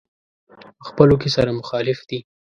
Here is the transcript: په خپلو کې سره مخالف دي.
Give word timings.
په 0.79 0.83
خپلو 0.89 1.15
کې 1.21 1.29
سره 1.35 1.51
مخالف 1.59 1.99
دي. 2.09 2.19